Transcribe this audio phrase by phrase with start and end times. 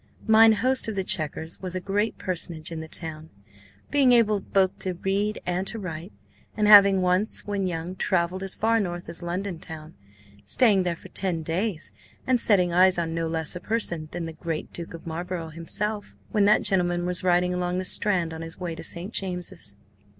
[0.25, 3.29] Mine host of the Chequers was a great personage in the town,
[3.91, 6.11] being able both to read and to write,
[6.57, 9.93] and having once, when young, travelled as far north as London town,
[10.43, 11.91] staying there for ten days
[12.25, 16.15] and setting eyes on no less a person than the great Duke of Marlborough himself
[16.31, 19.13] when that gentleman was riding along the Strand on his way to St.
[19.13, 19.75] James's.